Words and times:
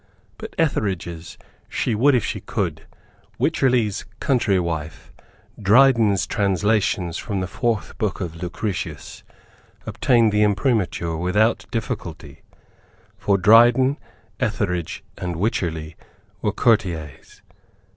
But 0.39 0.55
Etherege's 0.57 1.37
She 1.69 1.93
Would 1.93 2.15
If 2.15 2.25
She 2.25 2.39
Could, 2.39 2.87
Wycherley's 3.37 4.03
Country 4.19 4.59
Wife, 4.59 5.13
Dryden's 5.61 6.25
Translations 6.25 7.19
from 7.19 7.39
the 7.39 7.45
Fourth 7.45 7.95
Book 7.99 8.19
of 8.19 8.41
Lucretius, 8.41 9.21
obtained 9.85 10.31
the 10.31 10.41
Imprimatur 10.41 11.15
without 11.17 11.67
difficulty; 11.69 12.41
for 13.15 13.37
Dryden, 13.37 13.99
Etherege 14.39 15.03
and 15.19 15.35
Wycherley 15.35 15.95
were 16.41 16.51
courtiers. 16.51 17.43